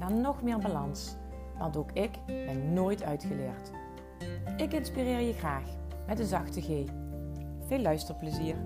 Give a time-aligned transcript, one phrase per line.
[0.00, 1.14] naar nog meer balans.
[1.58, 3.70] Want ook ik ben nooit uitgeleerd.
[4.56, 5.64] Ik inspireer je graag
[6.06, 6.66] met een zachte G.
[7.66, 8.56] Veel luisterplezier.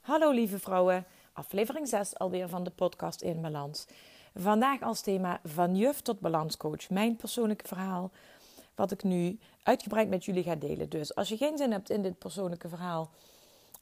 [0.00, 3.86] Hallo lieve vrouwen, aflevering 6 alweer van de podcast In Balans.
[4.34, 8.10] Vandaag als thema van juf tot balanscoach, mijn persoonlijke verhaal,
[8.74, 10.88] wat ik nu uitgebreid met jullie ga delen.
[10.88, 13.10] Dus als je geen zin hebt in dit persoonlijke verhaal,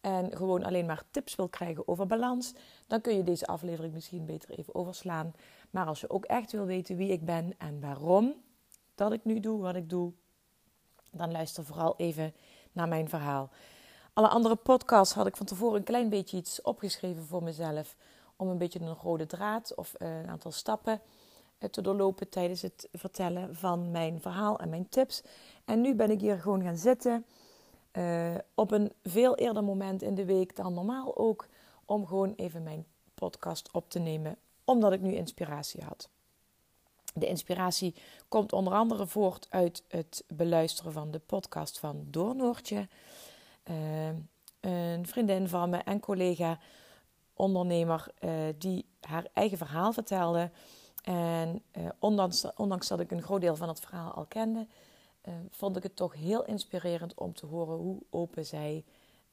[0.02, 2.52] en gewoon alleen maar tips wil krijgen over balans,
[2.87, 5.35] dan kun je deze aflevering misschien beter even overslaan.
[5.71, 8.35] Maar als je ook echt wil weten wie ik ben en waarom
[8.95, 10.12] dat ik nu doe wat ik doe,
[11.10, 12.35] dan luister vooral even
[12.73, 13.51] naar mijn verhaal.
[14.12, 17.96] Alle andere podcasts had ik van tevoren een klein beetje iets opgeschreven voor mezelf.
[18.37, 21.01] Om een beetje een rode draad of eh, een aantal stappen
[21.59, 25.23] eh, te doorlopen tijdens het vertellen van mijn verhaal en mijn tips.
[25.65, 27.24] En nu ben ik hier gewoon gaan zitten
[27.93, 31.46] uh, op een veel eerder moment in de week dan normaal ook.
[31.85, 34.37] Om gewoon even mijn podcast op te nemen.
[34.65, 36.09] Omdat ik nu inspiratie had.
[37.15, 37.95] De inspiratie
[38.29, 42.88] komt onder andere voort uit het beluisteren van de podcast van Doornoortje.
[43.71, 44.09] Uh,
[44.60, 46.59] een vriendin van me en collega
[47.34, 50.51] ondernemer uh, die haar eigen verhaal vertelde.
[51.02, 51.62] En
[51.99, 54.66] ondanks, ondanks dat ik een groot deel van het verhaal al kende,
[55.28, 58.84] uh, vond ik het toch heel inspirerend om te horen hoe open zij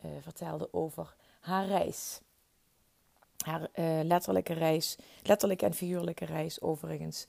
[0.05, 2.21] uh, vertelde over haar reis.
[3.37, 7.25] Haar uh, letterlijke reis, letterlijke en figuurlijke reis overigens.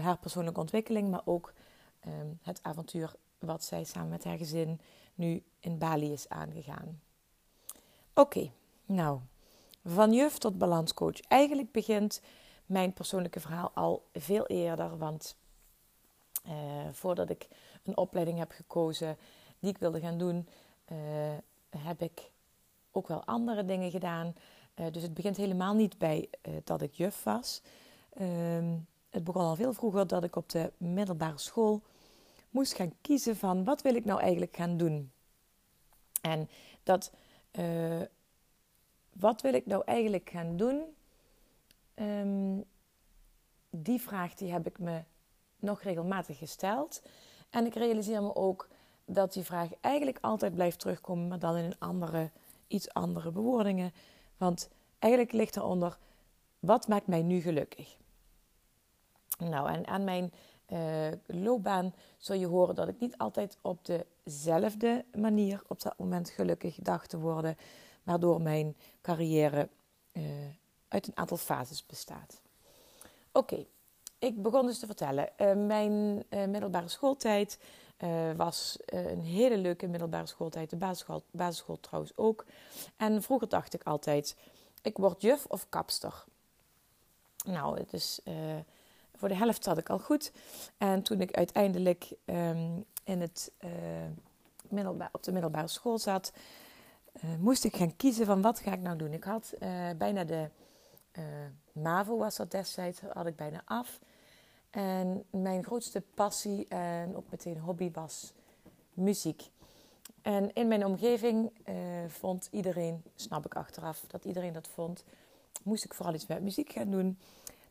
[0.00, 1.52] haar persoonlijke ontwikkeling, maar ook
[2.00, 4.80] ehm, het avontuur wat zij samen met haar gezin
[5.14, 7.00] nu in Bali is aangegaan.
[8.14, 8.50] Oké,
[8.84, 9.20] nou,
[9.84, 11.20] van juf tot balanscoach.
[11.20, 12.22] Eigenlijk begint
[12.66, 15.36] mijn persoonlijke verhaal al veel eerder, want
[16.92, 17.48] voordat ik
[17.86, 19.16] een opleiding heb gekozen
[19.58, 20.48] die ik wilde gaan doen,
[20.92, 20.98] uh,
[21.78, 22.30] heb ik
[22.90, 24.34] ook wel andere dingen gedaan.
[24.74, 27.62] Uh, dus het begint helemaal niet bij uh, dat ik juf was.
[28.12, 28.76] Ehm,
[29.10, 31.82] het begon al veel vroeger dat ik op de middelbare school
[32.50, 35.10] moest gaan kiezen van wat wil ik nou eigenlijk gaan doen.
[36.20, 36.48] En
[36.82, 37.12] dat,
[39.12, 40.82] wat wil ik nou eigenlijk gaan doen?
[41.94, 42.64] Um,
[43.70, 45.02] die vraag die heb ik me
[45.56, 47.02] nog regelmatig gesteld.
[47.50, 48.68] En ik realiseer me ook
[49.04, 52.30] dat die vraag eigenlijk altijd blijft terugkomen, maar dan in een andere,
[52.66, 53.92] iets andere bewoordingen.
[54.36, 54.68] Want
[54.98, 55.98] eigenlijk ligt eronder,
[56.58, 57.96] wat maakt mij nu gelukkig?
[59.38, 60.32] Nou, en aan mijn
[60.68, 63.78] uh, loopbaan zul je horen dat ik niet altijd op
[64.22, 67.56] dezelfde manier op dat moment gelukkig dacht te worden,
[68.02, 69.68] waardoor mijn carrière
[70.12, 70.22] uh,
[70.88, 72.40] uit een aantal fases bestaat.
[73.32, 73.66] Oké,
[74.18, 75.28] ik begon dus te vertellen.
[75.38, 77.58] Uh, mijn uh, middelbare schooltijd
[77.98, 80.70] uh, was een hele leuke middelbare schooltijd.
[80.70, 82.44] De basisschool, basisschool trouwens ook.
[82.96, 84.36] En vroeger dacht ik altijd:
[84.82, 86.24] ik word juf of kapster.
[87.44, 88.20] Nou, het is,
[89.14, 90.32] voor de helft zat ik al goed.
[90.78, 93.52] En toen ik uiteindelijk um, in het,
[95.12, 96.32] op de middelbare school zat,
[97.38, 99.12] moest ik gaan kiezen van wat ga ik nou doen.
[99.12, 99.54] Ik had
[99.96, 100.48] bijna de
[101.76, 104.00] MAVO was dat destijds, had ik bijna af.
[104.70, 108.32] En mijn grootste passie en ook meteen hobby was
[108.94, 109.50] muziek.
[110.22, 111.74] En in mijn omgeving uh,
[112.08, 115.04] vond iedereen, snap ik achteraf, dat iedereen dat vond,
[115.62, 117.18] moest ik vooral iets met muziek gaan doen.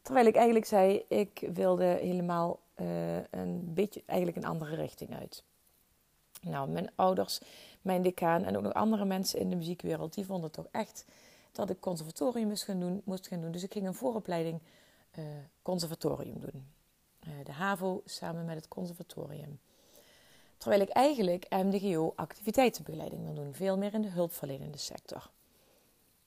[0.01, 5.43] Terwijl ik eigenlijk zei, ik wilde helemaal uh, een beetje eigenlijk een andere richting uit.
[6.41, 7.41] Nou, mijn ouders,
[7.81, 11.05] mijn decaan en ook nog andere mensen in de muziekwereld, die vonden toch echt
[11.55, 13.01] dat ik conservatorium moest gaan doen.
[13.05, 13.51] Moest gaan doen.
[13.51, 14.61] Dus ik ging een vooropleiding
[15.17, 15.25] uh,
[15.61, 16.67] conservatorium doen.
[17.27, 19.59] Uh, de HAVO samen met het conservatorium.
[20.57, 23.53] Terwijl ik eigenlijk MDGO activiteitenbegeleiding wil doen.
[23.53, 25.31] Veel meer in de hulpverlenende sector.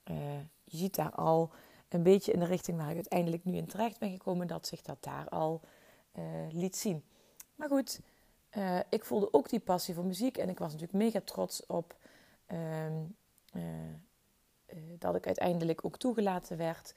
[0.05, 0.17] Uh,
[0.65, 1.51] je ziet daar al
[1.89, 4.47] een beetje in de richting waar ik uiteindelijk nu in terecht ben gekomen.
[4.47, 5.61] Dat zich dat daar al
[6.51, 7.05] liet zien.
[7.55, 8.01] Maar goed,
[8.89, 10.39] ik voelde ook die passie voor muziek.
[10.39, 11.97] En ik was natuurlijk mega trots op...
[12.47, 12.95] Ehm,
[14.99, 16.95] dat ik uiteindelijk ook toegelaten werd.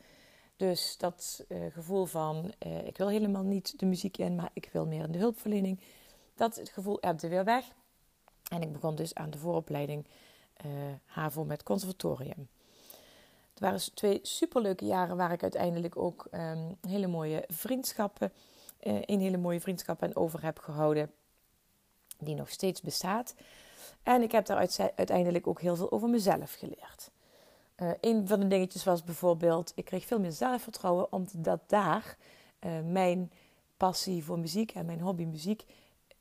[0.55, 4.69] Dus dat uh, gevoel van uh, ik wil helemaal niet de muziek in, maar ik
[4.71, 5.79] wil meer in de hulpverlening.
[6.35, 7.65] Dat het gevoel ebde weer weg.
[8.51, 10.07] En ik begon dus aan de vooropleiding
[11.05, 12.49] HAVO met conservatorium.
[13.57, 18.31] waren twee superleuke jaren waar ik uiteindelijk ook um, hele mooie vriendschappen,
[18.79, 21.11] een hele mooie vriendschap aan over heb gehouden,
[22.19, 23.35] die nog steeds bestaat.
[24.03, 27.11] En ik heb daar uiteindelijk ook heel veel over mezelf geleerd.
[27.81, 32.17] Uh, een van de dingetjes was bijvoorbeeld, ik kreeg veel meer zelfvertrouwen omdat daar
[32.59, 33.31] uh, mijn
[33.77, 35.65] passie voor muziek en mijn hobby muziek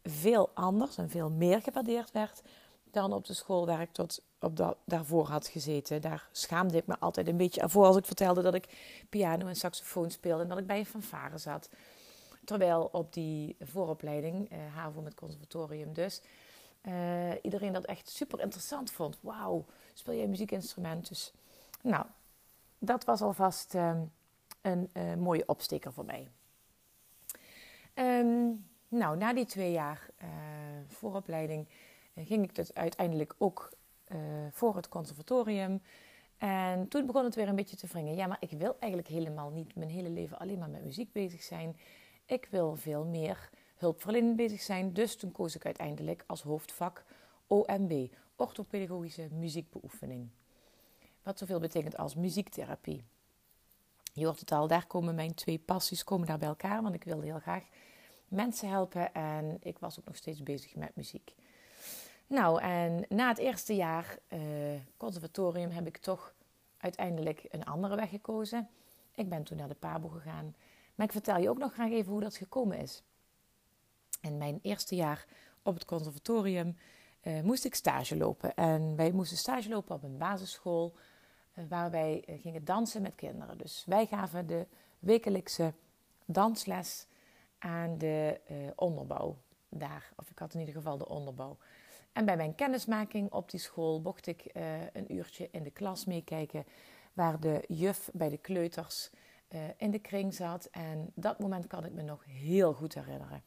[0.04, 2.42] veel anders en veel meer gewaardeerd werd
[2.90, 6.00] dan op de school waar ik tot op dat, daarvoor had gezeten.
[6.00, 8.68] Daar schaamde ik me altijd een beetje voor als ik vertelde dat ik
[9.08, 11.68] piano en saxofoon speelde en dat ik bij een fanfare zat.
[12.44, 16.20] Terwijl op die vooropleiding, eh, HAVO met conservatorium dus,
[16.82, 19.18] uh, iedereen dat echt super interessant vond.
[19.20, 19.64] Wauw,
[19.94, 21.08] speel jij muziekinstrument?
[21.08, 21.32] Dus
[21.82, 22.06] nou,
[22.78, 24.00] dat was alvast uh,
[24.60, 26.28] een uh, mooie opsteker voor mij.
[27.94, 30.28] Um, nou, na die twee jaar uh,
[30.86, 31.68] vooropleiding
[32.14, 33.78] ging ik dus uiteindelijk ook
[34.50, 35.82] voor het conservatorium.
[36.38, 38.14] En toen begon het weer een beetje te wringen.
[38.14, 41.42] Ja, maar ik wil eigenlijk helemaal niet mijn hele leven alleen maar met muziek bezig
[41.42, 41.76] zijn.
[42.26, 44.92] Ik wil veel meer hulpverlenend bezig zijn.
[44.92, 47.04] Dus toen koos ik uiteindelijk als hoofdvak
[47.46, 50.28] OMB, orthopedagogische muziekbeoefening.
[51.22, 53.04] Wat zoveel betekent als muziektherapie.
[54.12, 56.82] Je hoort het al, daar komen mijn twee passies komen daar bij elkaar.
[56.82, 57.62] Want ik wilde heel graag
[58.28, 61.34] mensen helpen en ik was ook nog steeds bezig met muziek.
[62.26, 64.40] Nou, en na het eerste jaar uh,
[64.96, 66.34] conservatorium heb ik toch
[66.78, 68.68] uiteindelijk een andere weg gekozen.
[69.14, 70.54] Ik ben toen naar de PABO gegaan.
[70.94, 73.02] Maar ik vertel je ook nog graag even hoe dat gekomen is.
[74.20, 75.26] In mijn eerste jaar
[75.62, 76.76] op het conservatorium
[77.22, 78.54] uh, moest ik stage lopen.
[78.54, 80.94] En wij moesten stage lopen op een basisschool
[81.68, 83.58] waar wij gingen dansen met kinderen.
[83.58, 84.66] Dus wij gaven de
[84.98, 85.72] wekelijkse
[86.24, 87.06] dansles
[87.58, 88.40] aan de
[88.76, 89.36] onderbouw
[89.68, 90.12] daar.
[90.16, 91.56] Of ik had in ieder geval de onderbouw.
[92.12, 94.50] En bij mijn kennismaking op die school mocht ik
[94.92, 96.64] een uurtje in de klas meekijken,
[97.12, 99.10] waar de juf bij de kleuters
[99.76, 100.68] in de kring zat.
[100.70, 103.42] En dat moment kan ik me nog heel goed herinneren.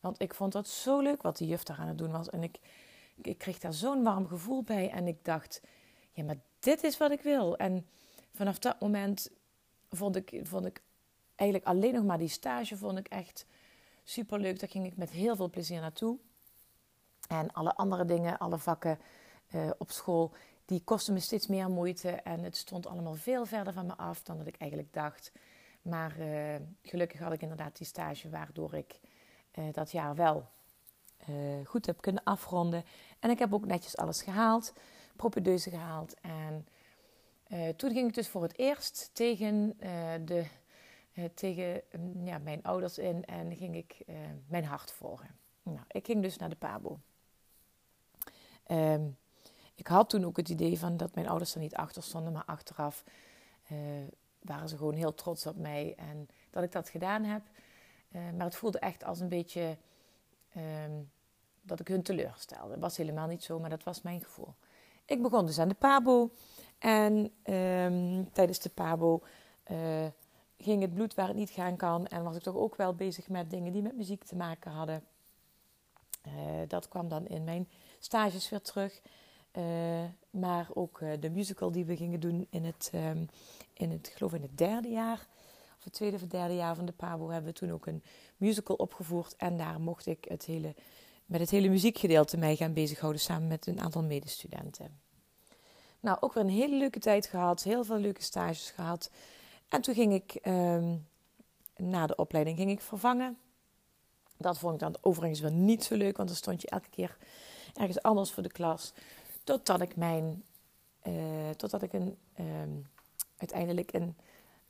[0.00, 2.30] Want ik vond dat zo leuk wat die juf daar aan het doen was.
[2.30, 2.58] En ik,
[3.22, 4.90] ik kreeg daar zo'n warm gevoel bij.
[4.90, 5.62] En ik dacht,
[6.12, 7.56] ja, maar dit is wat ik wil.
[7.56, 7.86] En
[8.34, 9.30] vanaf dat moment
[9.90, 10.82] vond ik, vond ik
[11.34, 13.46] eigenlijk alleen nog maar die stage vond ik echt
[14.04, 14.60] super leuk.
[14.60, 16.18] Daar ging ik met heel veel plezier naartoe.
[17.28, 18.98] En alle andere dingen, alle vakken
[19.54, 20.32] uh, op school,
[20.64, 22.10] die kostten me steeds meer moeite.
[22.10, 25.32] En het stond allemaal veel verder van me af dan dat ik eigenlijk dacht.
[25.82, 29.00] Maar uh, gelukkig had ik inderdaad die stage waardoor ik
[29.58, 30.48] uh, dat jaar wel
[31.64, 32.84] goed heb kunnen afronden.
[33.18, 34.72] En ik heb ook netjes alles gehaald,
[35.18, 36.14] propedeuse gehaald.
[36.20, 36.66] En
[37.76, 39.76] toen ging ik dus voor het eerst tegen,
[40.24, 40.46] de,
[41.34, 43.96] tegen mm, ja, mijn ouders in en ging ik
[44.46, 45.28] mijn hart volgen.
[45.62, 46.98] Nou, ik ging dus naar de PABO.
[48.70, 49.16] Um,
[49.74, 52.44] ik had toen ook het idee van dat mijn ouders er niet achter stonden, maar
[52.44, 53.04] achteraf
[54.38, 57.42] waren ze gewoon heel trots op mij en dat ik dat gedaan heb.
[58.10, 59.76] Maar het voelde echt als een beetje
[60.56, 61.10] um,
[61.62, 62.68] dat ik hun teleurstelde.
[62.68, 64.54] Dat was helemaal niet zo, maar dat was mijn gevoel.
[65.08, 66.30] Ik begon dus aan de Pabo
[66.78, 67.14] en
[67.44, 69.22] um, tijdens de Pabo
[69.70, 70.06] uh,
[70.58, 73.28] ging het bloed waar het niet gaan kan en was ik toch ook wel bezig
[73.28, 75.02] met dingen die met muziek te maken hadden.
[76.66, 77.68] dat kwam dan in mijn
[77.98, 79.00] stages weer terug.
[79.52, 79.64] Uh,
[80.30, 83.28] maar ook de musical die we gingen doen in het, um,
[83.72, 85.26] in het, geloof in het derde jaar,
[85.78, 88.02] of het tweede of derde jaar van de PABO, hebben we toen ook een
[88.36, 89.36] musical opgevoerd.
[89.36, 90.74] En daar mocht ik het hele,
[91.28, 95.00] met het hele muziekgedeelte mij gaan bezighouden samen met een aantal medestudenten.
[96.00, 99.10] Nou, ook weer een hele leuke tijd gehad, heel veel leuke stages gehad.
[99.68, 101.06] En toen ging ik, um,
[101.76, 103.38] na de opleiding, ging ik vervangen.
[104.36, 107.16] Dat vond ik dan overigens wel niet zo leuk, want dan stond je elke keer
[107.74, 108.92] ergens anders voor de klas.
[109.44, 110.44] Totdat ik mijn,
[111.06, 112.86] uh, totdat ik een, um,
[113.36, 114.16] uiteindelijk een,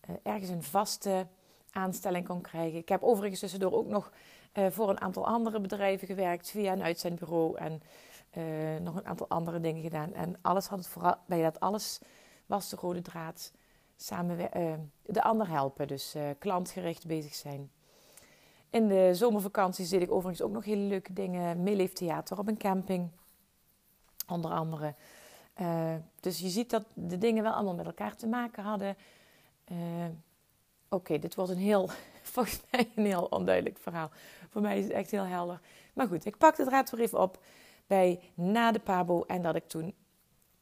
[0.08, 1.26] uh, ergens een vaste
[1.70, 2.78] aanstelling kon krijgen.
[2.78, 4.12] Ik heb overigens tussendoor ook nog
[4.54, 7.82] uh, voor een aantal andere bedrijven gewerkt via een uitzendbureau en
[8.82, 10.14] nog een aantal andere dingen gedaan.
[10.14, 12.00] En alles had het vooral, bij dat alles
[12.46, 13.52] was de rode draad
[13.96, 14.50] samen
[15.02, 15.88] de ander helpen.
[15.88, 17.70] Dus klantgericht bezig zijn.
[18.70, 21.62] In de zomervakanties deed ik overigens ook nog hele leuke dingen.
[21.62, 23.10] Meeleeftheater op een camping,
[24.26, 24.94] onder andere.
[26.20, 28.96] Dus je ziet dat de dingen wel allemaal met elkaar te maken hadden.
[30.88, 31.90] Oké, dit wordt een heel,
[32.28, 34.10] volgens mij een heel onduidelijk verhaal.
[34.50, 35.60] Voor mij is het echt heel helder.
[35.94, 37.42] Maar goed, ik pak de draad even op
[37.86, 39.24] bij na de Pabo.
[39.26, 39.94] En dat ik toen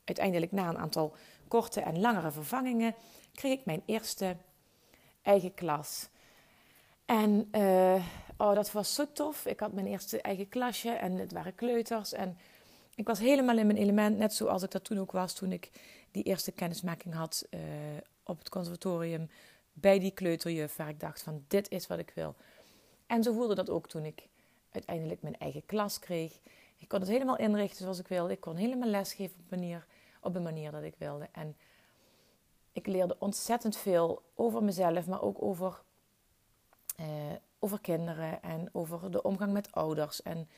[0.04, 1.14] uiteindelijk na een aantal
[1.49, 2.94] korte en langere vervangingen...
[3.35, 4.37] kreeg ik mijn eerste
[5.23, 6.08] eigen klas...
[7.06, 8.04] En uh,
[8.37, 9.46] oh, dat was zo tof.
[9.46, 12.12] Ik had mijn eerste eigen klasje en het waren kleuters.
[12.12, 12.38] En
[12.94, 15.70] ik was helemaal in mijn element, net zoals ik dat toen ook was toen ik
[16.11, 17.61] die eerste kennismaking had uh,
[18.25, 19.30] op het conservatorium
[19.80, 22.35] bij die kleuterjuf, waar ik dacht van dit is wat ik wil.
[23.06, 24.28] En zo voelde dat ook toen ik
[24.71, 26.38] uiteindelijk mijn eigen klas kreeg.
[26.76, 28.33] Ik kon het helemaal inrichten zoals ik wilde.
[28.33, 29.87] Ik kon helemaal lesgeven op, manier,
[30.21, 31.28] op de manier dat ik wilde.
[31.33, 31.56] En
[32.73, 35.83] ik leerde ontzettend veel over mezelf, maar ook over,
[37.00, 37.06] uh,
[37.59, 40.49] over kinderen en over de omgang met ouders en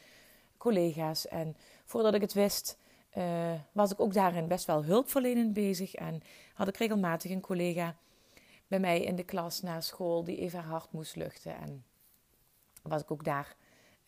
[0.56, 1.28] collega's.
[1.28, 2.78] En voordat ik het wist,
[3.16, 5.94] uh, was ik ook daarin best wel hulpverlenend bezig.
[5.94, 6.22] En
[6.54, 7.96] had ik regelmatig een collega
[8.68, 11.56] bij mij in de klas na school die even haar hart moest luchten.
[11.56, 11.84] En
[12.82, 13.56] was ik ook daar,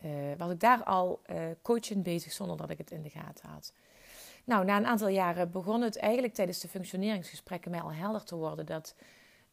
[0.05, 3.49] uh, was ik daar al uh, coachend bezig zonder dat ik het in de gaten
[3.49, 3.73] had.
[4.43, 8.35] Nou, na een aantal jaren begon het eigenlijk tijdens de functioneringsgesprekken mij al helder te
[8.35, 8.95] worden dat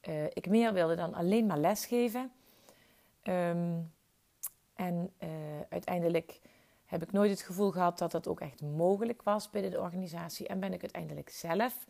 [0.09, 2.33] uh, ik meer wilde dan alleen maar lesgeven.
[3.23, 3.93] Um,
[4.75, 5.13] en
[5.69, 6.41] uiteindelijk
[6.85, 10.47] heb ik nooit het gevoel gehad dat dat ook echt mogelijk was binnen de organisatie.
[10.47, 11.87] En ben ik uiteindelijk zelf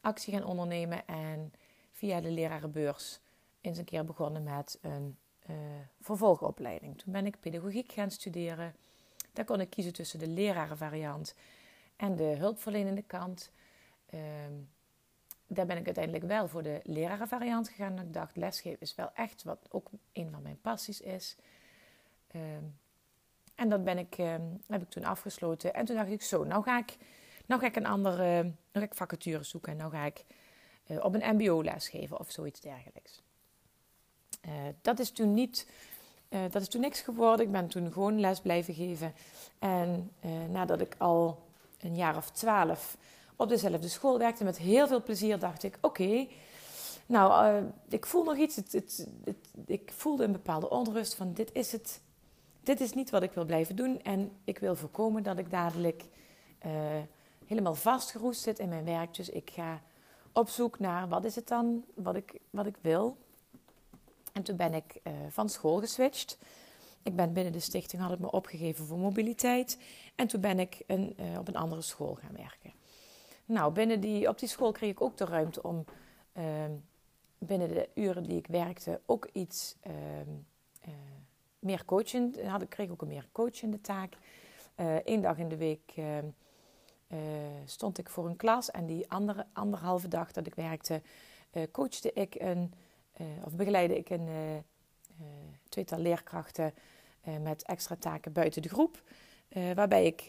[0.00, 1.52] actie gaan ondernemen en
[2.02, 3.20] via de lerarenbeurs
[3.60, 5.16] eens een keer begonnen met een
[5.50, 5.56] uh,
[6.00, 6.98] vervolgopleiding.
[6.98, 8.74] Toen ben ik pedagogiek gaan studeren.
[9.32, 11.34] Daar kon ik kiezen tussen de lerarenvariant
[11.96, 13.50] en de hulpverlenende kant.
[14.14, 14.20] Uh,
[15.46, 17.98] daar ben ik uiteindelijk wel voor de lerarenvariant gegaan.
[17.98, 21.36] Ik dacht, lesgeven is wel echt wat ook een van mijn passies is.
[22.32, 22.42] Uh,
[23.54, 24.34] en dat ben ik, uh,
[24.66, 25.74] heb ik toen afgesloten.
[25.74, 26.96] En toen dacht ik, zo, nou ga ik,
[27.46, 29.72] nou ga ik een andere nou ga ik vacature zoeken.
[29.72, 30.24] En nou ga ik
[30.92, 33.22] uh, op een mbo les geven of zoiets dergelijks.
[34.46, 35.66] Uh, dat is toen niet...
[36.28, 37.46] dat is toen niks geworden.
[37.46, 39.14] Ik ben toen gewoon les blijven geven.
[39.58, 40.10] En
[40.50, 41.42] nadat ik al
[41.80, 42.96] een jaar of twaalf
[43.36, 46.26] op dezelfde school werkte, met heel veel plezier, dacht ik: Oké,
[47.06, 48.56] nou, ik voel nog iets.
[48.56, 49.08] Het, het,
[49.66, 52.00] ik voelde een bepaalde onrust van: dit is het
[52.62, 54.02] dit is niet wat ik wil blijven doen.
[54.02, 56.04] En ik wil voorkomen dat ik dadelijk
[57.46, 59.14] helemaal vastgeroest zit in mijn werk.
[59.14, 59.82] Dus ik ga
[60.32, 63.16] op zoek naar wat is het dan wat ik, wat ik wil.
[64.32, 66.38] En toen ben ik uh, van school geswitcht.
[67.02, 69.78] Ik ben binnen de stichting, had ik me opgegeven voor mobiliteit.
[70.14, 72.72] En toen ben ik een, uh, op een andere school gaan werken.
[73.44, 75.84] Nou, binnen die, op die school kreeg ik ook de ruimte om
[77.38, 79.76] binnen de uren die ik werkte ook iets
[81.62, 84.16] meer coachend, had, ik kreeg ook een meer coachende taak.
[84.74, 85.94] Eén eh, dag in de week
[87.12, 91.02] uh, uh, stond ik voor een klas en die andere anderhalve dag dat ik werkte,
[91.70, 92.74] coachte ik een,
[93.44, 94.28] of begeleidde ik een
[95.68, 96.74] tweetal leerkrachten
[97.40, 99.02] met extra taken buiten de groep.
[99.74, 100.28] waarbij ik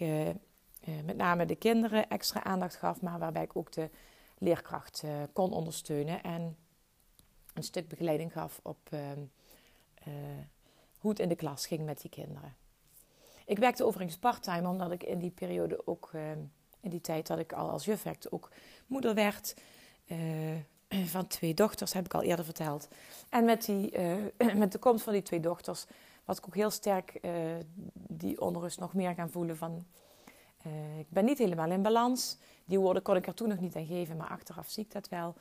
[1.06, 3.90] met name de kinderen extra aandacht gaf, maar waarbij ik ook de
[4.38, 6.58] leerkracht kon ondersteunen en
[7.54, 8.90] een stuk begeleiding gaf op
[10.98, 12.56] hoe het in de klas ging met die kinderen.
[13.46, 16.32] Ik werkte overigens parttime, omdat ik in die periode ook, uh,
[16.84, 18.50] in die tijd dat ik al als juf ook
[18.88, 19.56] moeder werd.
[20.08, 20.18] Uh,
[21.06, 22.88] van twee dochters, heb ik al eerder verteld.
[23.30, 23.98] En met, die,
[24.38, 25.86] uh, met de komst van die twee dochters
[26.25, 27.20] was ik ook heel sterk
[27.94, 29.86] die onrust nog meer gaan voelen van...
[30.98, 32.38] ik ben niet helemaal in balans.
[32.66, 35.10] Die woorden kon ik er toen nog niet aan geven, maar achteraf zie ik dat
[35.10, 35.36] wel.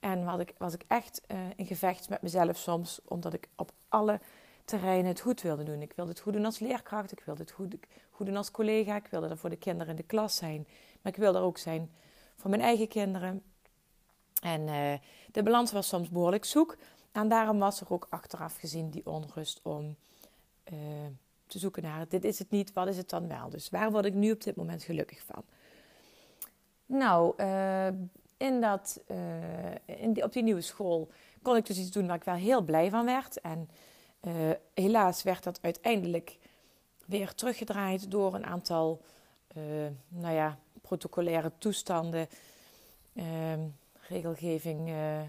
[0.00, 1.20] En was ik, was ik echt
[1.56, 4.20] in gevecht met mezelf soms, omdat ik op alle
[4.66, 5.82] terrein het goed wilde doen.
[5.82, 7.76] Ik wilde het goed doen als leerkracht, ik wilde het goed,
[8.10, 10.66] goed doen als collega, ik wilde er voor de kinderen in de klas zijn.
[11.02, 11.90] Maar ik wilde er ook zijn
[12.36, 13.42] voor mijn eigen kinderen.
[14.42, 14.92] En uh,
[15.32, 16.76] de balans was soms behoorlijk zoek.
[17.12, 19.96] En daarom was er ook achteraf gezien die onrust om
[20.72, 20.78] uh,
[21.46, 23.50] te zoeken naar dit is het niet, wat is het dan wel?
[23.50, 25.42] Dus waar word ik nu op dit moment gelukkig van?
[26.86, 27.86] Nou, uh,
[28.36, 29.00] in dat,
[29.84, 31.08] in die, op die nieuwe school
[31.42, 33.40] kon ik dus iets doen waar ik wel heel blij van werd.
[33.40, 33.68] En
[34.22, 34.32] uh,
[34.74, 36.38] helaas werd dat uiteindelijk
[37.06, 39.02] weer teruggedraaid door een aantal
[39.56, 42.28] uh, nou ja, protocolaire toestanden,
[43.12, 43.24] uh,
[44.08, 45.20] regelgeving, eh,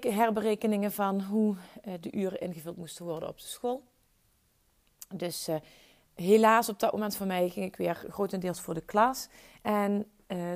[0.00, 1.56] herberekeningen van hoe
[2.00, 3.82] de uren ingevuld moesten worden op de school.
[5.14, 5.48] Dus
[6.14, 9.28] helaas op dat moment voor mij ging ik weer grotendeels voor de klas.
[9.62, 10.10] En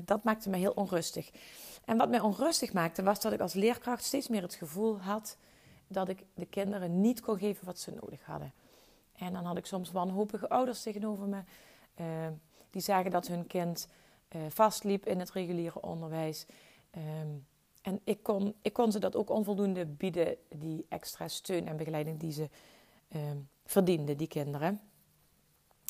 [0.05, 1.31] dat maakte me heel onrustig.
[1.85, 5.37] En wat mij onrustig maakte was dat ik als leerkracht steeds meer het gevoel had
[5.89, 8.53] dat ik de kinderen niet kon geven wat ze nodig hadden.
[9.17, 11.41] En dan had ik soms wanhopige ouders tegenover me.
[12.01, 12.07] Uh,
[12.71, 13.89] die zagen dat hun kind
[14.37, 16.47] uh, vastliep in het reguliere onderwijs.
[17.21, 17.47] Um,
[17.83, 22.21] en ik kon, ik kon ze dat ook onvoldoende bieden, die extra steun en begeleiding
[22.21, 22.49] die ze
[23.15, 24.81] um, verdienden, die kinderen.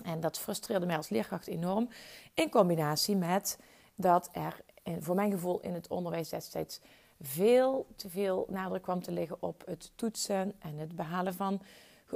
[0.04, 1.88] En dat frustreerde mij als leerkracht enorm.
[2.34, 3.58] In combinatie met
[3.94, 4.60] dat er,
[5.00, 6.80] voor mijn gevoel, in het onderwijs destijds
[7.20, 11.60] veel te veel nadruk kwam te liggen op het toetsen en het behalen van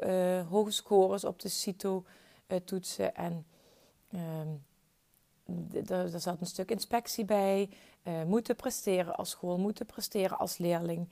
[0.02, 3.14] uh, hoge scores op de CITO-toetsen.
[3.14, 3.46] En
[5.86, 7.70] er zat een stuk inspectie bij,
[8.02, 11.08] uh, moeten presteren als school, moeten presteren als leerling.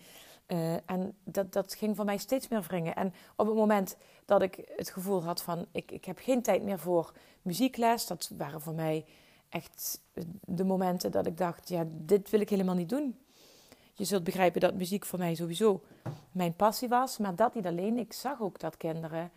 [0.86, 2.94] En dat, dat ging voor mij steeds meer wringen.
[2.94, 6.62] En op het moment dat ik het gevoel had van ik, ik heb geen tijd
[6.62, 9.04] meer voor muziekles, dat waren voor mij
[9.48, 10.00] echt
[10.40, 13.18] de momenten dat ik dacht, ja, dit wil ik helemaal niet doen.
[13.94, 15.82] Je zult begrijpen dat muziek voor mij sowieso
[16.32, 17.98] mijn passie was, maar dat niet alleen.
[17.98, 19.30] Ik zag ook dat kinderen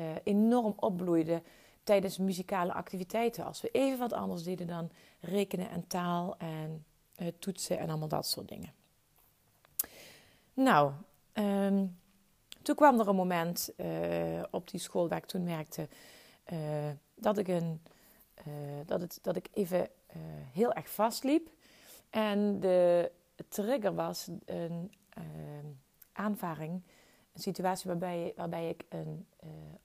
[0.00, 1.42] uh, enorm opbloeiden
[1.84, 3.44] tijdens muzikale activiteiten.
[3.44, 6.84] Als we even wat anders deden dan rekenen en taal en
[7.18, 8.72] uh, toetsen en allemaal dat soort dingen.
[10.54, 10.92] Nou,
[11.32, 11.98] um,
[12.62, 15.88] toen kwam er een moment uh, op die school waar ik toen merkte
[17.14, 17.82] dat, ik een,
[18.86, 19.88] dat, het, dat ik even
[20.52, 21.50] heel erg vastliep.
[22.10, 23.10] En de
[23.48, 24.92] trigger was een
[26.12, 26.82] aanvaring,
[27.32, 29.26] een situatie waarbij, waarbij ik een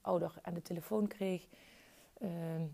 [0.01, 1.47] ouder aan de telefoon kreeg
[2.21, 2.65] Ehm,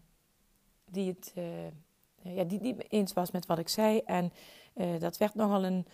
[0.86, 4.01] die het uh, ja, die, die eens was met wat ik zei.
[4.05, 4.31] En
[4.75, 5.88] uh, dat werd nogal een.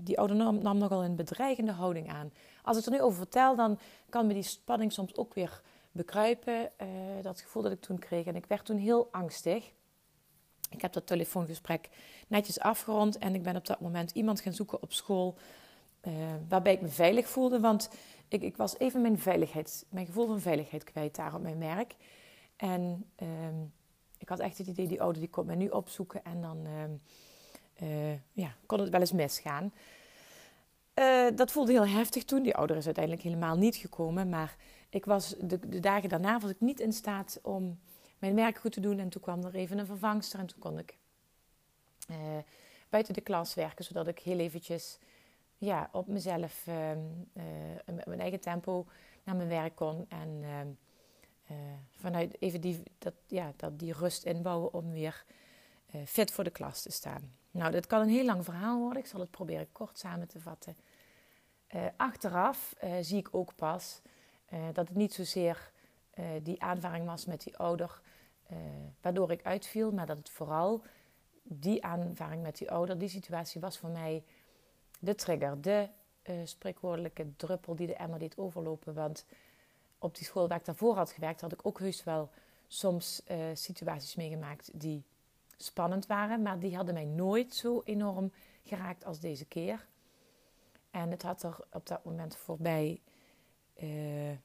[0.00, 2.32] Die ouder nam, nam, nogal een bedreigende houding aan.
[2.62, 3.78] Als ik er nu over vertel, dan
[4.08, 6.70] kan me die spanning soms ook weer bekruipen.
[7.22, 8.26] dat gevoel dat ik toen kreeg.
[8.26, 9.72] En ik werd toen heel angstig.
[10.68, 11.88] Ik heb dat telefoongesprek
[12.26, 13.18] netjes afgerond.
[13.18, 15.36] En ik ben op dat moment iemand gaan zoeken op school.
[16.48, 17.60] waarbij ik me veilig voelde.
[17.60, 17.90] Want
[18.28, 21.94] ik, ik was even mijn, veiligheid, mijn gevoel van veiligheid kwijt daar op mijn merk.
[22.56, 23.62] En ehm,
[24.18, 26.90] ik had echt het idee, die ouder die komt mij nu opzoeken en dan ehm,
[27.74, 29.72] eh, ja, kon het wel eens misgaan.
[30.94, 32.42] Uh, dat voelde heel heftig toen.
[32.42, 34.28] Die ouder is uiteindelijk helemaal niet gekomen.
[34.28, 34.56] Maar
[34.90, 37.78] ik was de, de, dagen daarna was ik niet in staat om
[38.18, 38.98] mijn werk goed te doen.
[38.98, 40.96] En toen kwam er even een vervangster en toen kon ik
[42.10, 42.16] uh,
[42.88, 43.84] buiten de klas werken.
[43.84, 44.98] Zodat ik heel eventjes
[45.56, 46.74] ja, op mezelf, uh,
[47.84, 48.86] mijn eigen tempo
[49.24, 50.06] naar mijn werk kon.
[50.08, 50.28] En
[51.50, 51.56] uh,
[51.96, 55.24] vanuit even die, dat, ja, dat, die rust inbouwen om weer
[56.04, 57.32] fit voor de klas te staan.
[57.50, 59.02] Nou, dit kan een heel lang verhaal worden.
[59.02, 60.76] Ik zal het proberen kort samen te vatten.
[61.96, 64.00] Achteraf zie ik ook pas
[64.72, 65.70] dat het niet zozeer
[66.42, 68.00] die aanvaring was met die ouder
[69.00, 70.82] waardoor ik uitviel, maar dat het vooral
[71.42, 74.24] die aanvaring met die ouder, die situatie was voor mij
[74.98, 75.88] de trigger, de
[76.44, 78.94] spreekwoordelijke druppel die de emmer deed overlopen.
[78.94, 79.24] Want
[79.98, 82.30] op die school waar ik daarvoor had gewerkt, had ik ook heus wel
[82.66, 85.04] soms uh, situaties meegemaakt die
[85.56, 86.42] spannend waren.
[86.42, 88.32] Maar die hadden mij nooit zo enorm
[88.64, 89.86] geraakt als deze keer.
[90.90, 93.00] En het had er op dat moment voorbij.
[93.82, 94.36] Uh,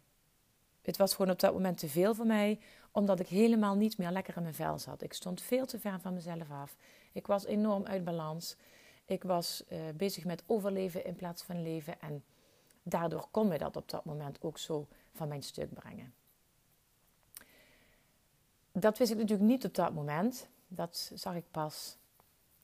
[0.81, 2.59] het was gewoon op dat moment te veel voor mij,
[2.93, 5.01] omdat ik helemaal niet meer lekker in mijn vel zat.
[5.01, 6.75] Ik stond veel te ver van mezelf af.
[7.11, 8.55] Ik was enorm uit balans.
[9.05, 12.01] Ik was uh, bezig met overleven in plaats van leven.
[12.01, 12.23] En
[12.83, 16.13] daardoor kon me dat op dat moment ook zo van mijn stuk brengen.
[18.71, 20.47] Dat wist ik natuurlijk niet op dat moment.
[20.67, 21.97] Dat zag ik pas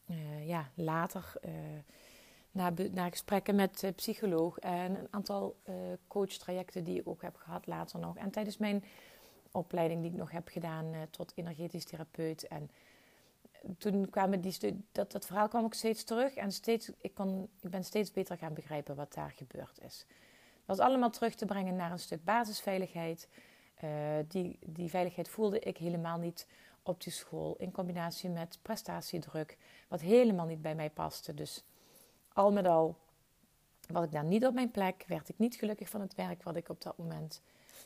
[0.06, 1.52] uh, ja, later uh,
[2.52, 5.56] na, na, gesprekken met uh, psycholoog en een aantal
[6.08, 8.18] coachtrajecten die ik ook heb gehad later nog.
[8.18, 8.84] En tijdens mijn
[9.52, 12.48] opleiding die ik nog heb gedaan tot energetisch therapeut.
[12.48, 12.72] En
[13.78, 17.70] toen kwamen die dat, dat verhaal kwam ook steeds terug en steeds, ik, kon, ik
[17.70, 20.06] ben steeds beter gaan begrijpen wat daar gebeurd is
[20.70, 23.28] was allemaal terug te brengen naar een stuk basisveiligheid.
[23.84, 23.90] Uh,
[24.28, 26.48] die, die veiligheid voelde ik helemaal niet
[26.84, 27.56] op die school.
[27.58, 29.58] In combinatie met prestatiedruk,
[29.88, 31.34] wat helemaal niet bij mij paste.
[31.34, 31.64] Dus
[32.34, 32.98] al met al
[33.88, 35.04] was ik daar niet op mijn plek.
[35.08, 37.42] Werd ik niet gelukkig van het werk wat ik op dat moment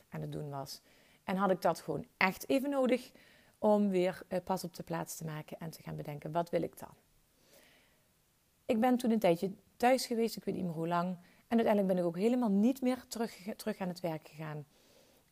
[0.10, 0.82] aan het doen was.
[1.24, 3.12] En had ik dat gewoon echt even nodig
[3.58, 6.62] om weer uh, pas op de plaats te maken en te gaan bedenken: wat wil
[6.62, 6.94] ik dan?
[8.66, 11.18] Ik ben toen een tijdje thuis geweest, ik weet niet meer hoe lang.
[11.48, 14.66] En uiteindelijk ben ik ook helemaal niet meer terug, terug aan het werk gegaan.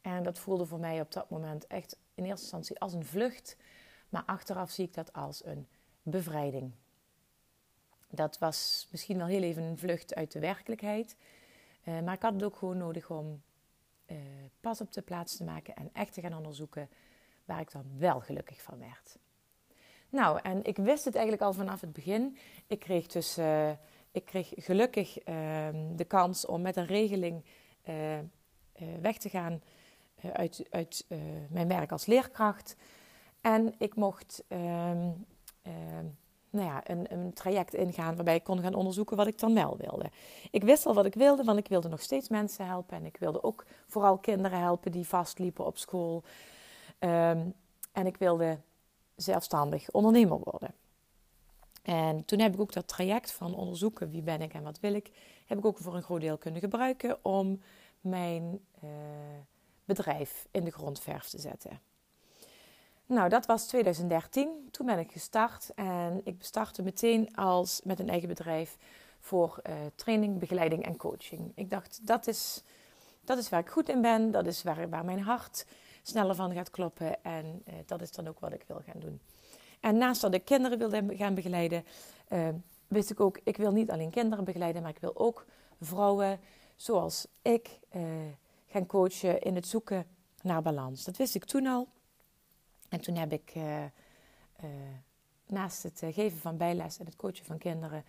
[0.01, 3.57] En dat voelde voor mij op dat moment echt in eerste instantie als een vlucht.
[4.09, 5.67] Maar achteraf zie ik dat als een
[6.03, 6.71] bevrijding.
[8.09, 11.15] Dat was misschien wel heel even een vlucht uit de werkelijkheid.
[11.83, 13.41] Uh, maar ik had het ook gewoon nodig om
[14.11, 14.17] uh,
[14.59, 16.89] pas op de plaats te maken en echt te gaan onderzoeken
[17.45, 19.17] waar ik dan wel gelukkig van werd.
[20.09, 22.37] Nou, en ik wist het eigenlijk al vanaf het begin.
[22.67, 23.71] Ik kreeg dus uh,
[24.11, 27.45] ik kreeg gelukkig ehm, de kans om met een regeling
[27.89, 28.17] uh,
[29.01, 29.61] weg te gaan
[30.33, 31.05] uit, uit
[31.49, 32.75] mijn werk als leerkracht.
[33.41, 35.11] En ik mocht ehm,
[35.61, 36.05] ehm,
[36.51, 39.77] nou ja, een, een, traject ingaan waarbij ik kon gaan onderzoeken wat ik dan wel
[39.77, 40.09] wilde.
[40.51, 42.97] Ik wist al wat ik wilde, want ik wilde nog steeds mensen helpen.
[42.97, 46.23] En ik wilde ook vooral kinderen helpen die vastliepen op school.
[47.91, 48.59] en ik wilde
[49.15, 50.73] zelfstandig ondernemer worden.
[51.81, 54.93] En toen heb ik ook dat traject van onderzoeken wie ben ik en wat wil
[54.93, 55.11] ik,
[55.45, 57.61] heb ik ook voor een groot deel kunnen gebruiken om
[58.01, 58.89] mijn uh,
[59.85, 61.79] bedrijf in de grondverf te zetten.
[63.11, 64.67] Nou, dat was 2013.
[64.71, 68.77] Toen ben ik gestart en ik startte meteen als, met een eigen bedrijf
[69.19, 71.51] voor uh, training, begeleiding en coaching.
[71.55, 72.63] Ik dacht, dat is,
[73.23, 75.65] dat is waar ik goed in ben, dat is waar, waar mijn hart
[76.01, 79.19] sneller van gaat kloppen en uh, dat is dan ook wat ik wil gaan doen.
[79.79, 81.85] En naast dat ik kinderen wilde gaan begeleiden,
[82.29, 82.47] uh,
[82.87, 85.45] wist ik ook, ik wil niet alleen kinderen begeleiden, maar ik wil ook
[85.81, 86.39] vrouwen
[86.75, 87.79] zoals ik
[88.67, 90.05] gaan coachen in het zoeken
[90.41, 91.03] naar balans.
[91.03, 91.87] Dat wist ik toen al.
[92.91, 93.89] En toen heb ik uh, uh,
[95.45, 98.03] naast het geven van bijles en het coachen van kinderen,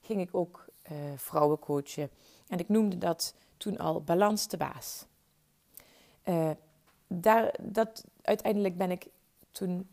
[0.00, 2.10] ging ik ook uh, vrouwen coachen.
[2.48, 5.06] En ik noemde dat toen al balans de baas.
[7.06, 9.06] daar, dat, uiteindelijk ben ik
[9.50, 9.88] toen,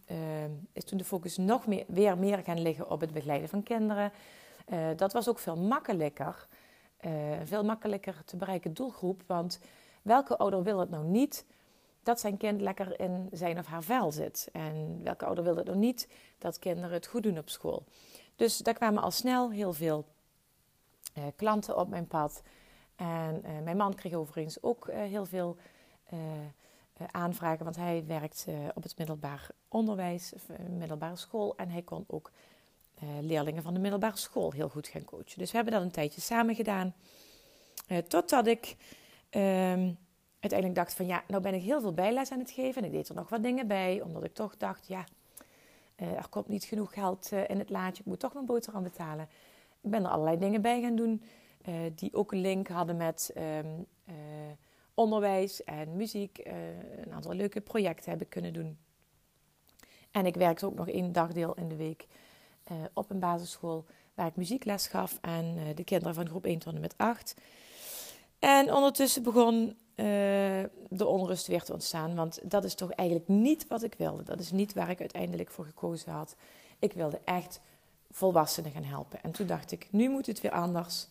[0.72, 4.12] is toen de focus nog meer, weer meer gaan liggen op het begeleiden van kinderen.
[4.96, 6.48] dat was ook veel makkelijker,
[7.44, 9.24] veel makkelijker te bereiken doelgroep.
[9.28, 9.60] Want
[10.02, 11.46] welke ouder wil het nou niet
[12.04, 14.50] dat zijn kind lekker in zijn of haar vel zit.
[14.52, 17.84] En welke ouder wil het nog niet dat kinderen het goed doen op school.
[18.36, 20.06] Dus daar kwamen al snel heel veel
[21.18, 22.42] uh, klanten op mijn pad.
[22.96, 25.58] En uh, mijn man kreeg overigens ook uh, heel veel
[27.12, 30.34] aanvragen, want hij werkt op het middelbaar onderwijs,
[30.70, 31.56] middelbare school.
[31.56, 32.32] En hij kon ook
[33.22, 35.38] leerlingen van de middelbare school heel goed gaan coachen.
[35.38, 36.94] Dus we hebben dat een tijdje samen gedaan.
[38.08, 38.76] totdat ik
[39.30, 39.92] ehm,
[40.44, 42.82] uiteindelijk dacht van ja, nou ben ik heel veel bijles aan het geven.
[42.82, 45.06] En ik deed er nog wat dingen bij, omdat ik toch dacht, ja,
[45.98, 48.02] uh, er komt niet genoeg geld uh, in het laadje.
[48.02, 49.30] Ik moet toch mijn boterham betalen.
[49.82, 51.24] Ik ben er allerlei dingen bij gaan doen
[51.68, 53.86] uh, die ook een link hadden met um,
[54.94, 56.42] onderwijs en muziek.
[57.06, 58.78] een aantal leuke projecten heb ik kunnen doen.
[60.12, 62.08] En ik werkte ook nog één dagdeel in de week
[62.94, 66.80] op een basisschool waar ik muziekles gaf aan de kinderen van groep 1 tot en
[66.82, 67.36] met 8.
[68.40, 70.06] En ondertussen begon uh,
[70.90, 72.16] de onrust weer te ontstaan.
[72.16, 74.24] Want dat is toch eigenlijk niet wat ik wilde.
[74.24, 76.36] Dat is niet waar ik uiteindelijk voor gekozen had.
[76.80, 77.62] Ik wilde echt
[78.12, 79.24] volwassenen gaan helpen.
[79.24, 81.08] En toen dacht ik, nu moet het weer anders.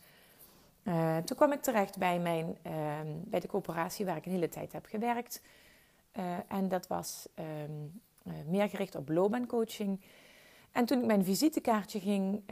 [0.83, 2.73] Uh, toen kwam ik terecht bij, mijn, uh,
[3.05, 5.43] bij de coöperatie waar ik een hele tijd heb gewerkt.
[6.17, 8.01] Uh, en dat was um,
[8.47, 10.01] meer gericht op loopbaancoaching.
[10.73, 12.43] En toen ik mijn visitekaartje ging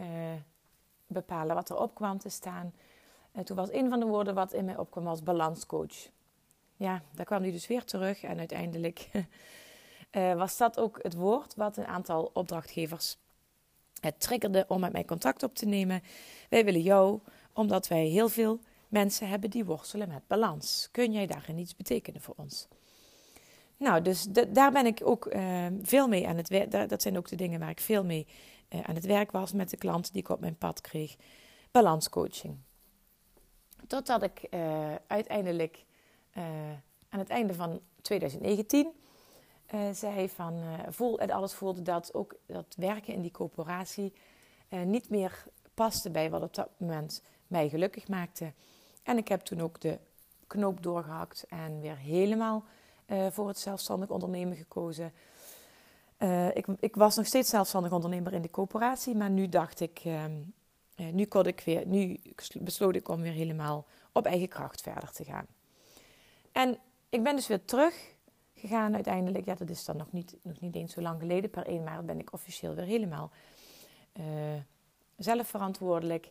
[1.07, 2.73] bepalen wat erop kwam te staan...
[3.45, 6.11] toen was een van de woorden wat in mij opkwam als balanscoach
[6.81, 8.23] ja, daar kwam hij dus weer terug.
[8.23, 9.11] En uiteindelijk
[10.13, 13.17] uh, was dat ook het woord wat een aantal opdrachtgevers
[14.01, 16.03] het triggerde om met mij contact op te nemen.
[16.49, 17.21] Wij willen jou,
[17.53, 20.89] omdat wij heel veel mensen hebben die worstelen met balans.
[20.91, 22.69] Kun jij daarin iets betekenen voor ons?
[23.77, 26.89] Nou, dus daar ben ik ook uh, veel mee aan het werk.
[26.89, 28.27] Dat zijn ook de dingen waar ik veel mee
[28.83, 31.17] aan het werk was met de klanten die ik op mijn pad kreeg.
[31.71, 32.59] Balanscoaching.
[33.87, 34.49] Totdat ik
[35.07, 35.85] uiteindelijk
[36.37, 36.45] uh,
[37.09, 38.93] aan het einde van 2019
[39.75, 43.31] uh, eh, zei van uh, voel, en alles voelde dat ook dat werken in die
[43.31, 44.13] coöperatie
[44.85, 48.53] niet meer paste bij wat op dat moment mij gelukkig maakte.
[49.03, 49.99] En ik heb toen ook de
[50.47, 52.65] knoop doorgehakt en weer helemaal
[53.31, 55.13] voor het zelfstandig ondernemen gekozen.
[56.55, 60.33] Ik, ik, was nog steeds zelfstandig ondernemer in de coöperatie, maar nu dacht ik, ehm,
[61.13, 62.21] nu kon ik weer, nu
[62.61, 65.47] besloot ik om weer helemaal op eigen kracht verder te gaan.
[66.53, 68.15] En ik ben dus weer terug
[68.55, 69.45] gegaan uiteindelijk.
[69.45, 71.51] Ja, dat is dan nog niet, nog niet eens zo lang geleden.
[71.51, 73.31] Per 1 maart ben ik officieel weer helemaal
[74.19, 74.25] uh,
[75.17, 76.31] zelf verantwoordelijk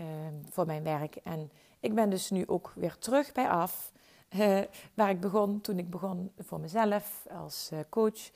[0.00, 0.06] uh,
[0.48, 1.16] voor mijn werk.
[1.16, 3.92] En ik ben dus nu ook weer terug bij af.
[4.36, 4.60] Uh,
[4.94, 8.30] waar ik begon toen ik begon voor mezelf als coach.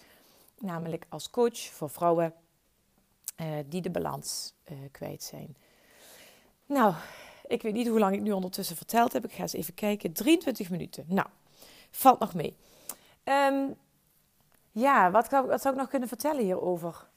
[0.58, 2.34] Namelijk als coach voor vrouwen
[3.66, 4.54] die de balans
[4.90, 5.56] kwijt zijn.
[6.66, 6.94] Nou,
[7.46, 9.24] ik weet niet hoe lang ik nu ondertussen verteld heb.
[9.24, 10.12] Ik ga eens even kijken.
[10.12, 11.04] 23 minuten.
[11.08, 11.28] Nou,
[11.90, 12.56] valt nog mee.
[13.24, 13.76] Um,
[14.72, 17.08] ja, wat, wat, zou ik nog kunnen vertellen hierover?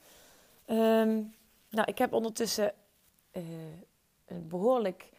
[0.65, 1.35] Um,
[1.69, 2.73] nou, ik heb ondertussen
[3.31, 3.43] uh,
[4.25, 5.09] een behoorlijk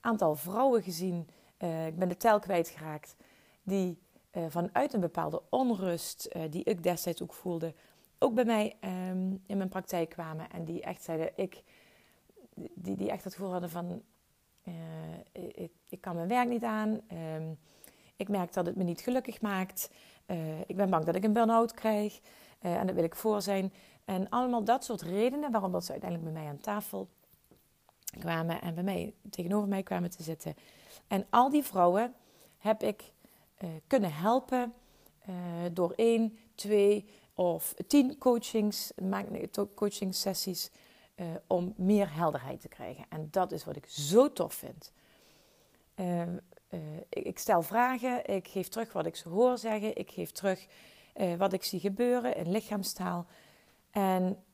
[0.00, 1.28] aantal vrouwen gezien.
[1.58, 3.16] Uh, ik ben de tel kwijtgeraakt.
[3.62, 3.98] Die
[4.32, 7.74] uh, vanuit een bepaalde onrust, die ik destijds ook voelde,
[8.18, 10.50] ook bij mij um, in mijn praktijk kwamen.
[10.50, 11.62] En die echt zeiden, ik,
[12.54, 14.02] die, die echt het gevoel hadden van
[14.68, 17.00] uh, ik, kan mijn werk niet aan.
[17.12, 17.18] Uh,
[18.16, 19.90] ik merk dat het me niet gelukkig maakt.
[20.26, 22.20] Uh, ik ben bang dat ik een burn-out krijg.
[22.62, 23.72] Uh, en daar wil ik voor zijn.
[24.04, 27.08] En allemaal dat soort redenen waarom dat ze uiteindelijk bij mij aan tafel
[28.18, 30.54] kwamen en bij mij, tegenover mij kwamen te zitten.
[31.08, 32.14] En al die vrouwen
[32.58, 33.12] heb ik
[33.86, 34.74] kunnen helpen
[35.72, 38.92] door één, twee of tien coachings,
[39.74, 40.70] coaching sessies
[41.16, 43.04] uh, om meer helderheid te krijgen.
[43.08, 44.92] En dat is wat ik zo tof vind.
[45.94, 46.30] Uh, uh,
[47.08, 50.66] ik, stel vragen, ik geef terug wat ik ze hoor zeggen, ik geef terug
[51.38, 53.26] wat ik zie gebeuren in lichaamstaal.
[53.90, 54.44] En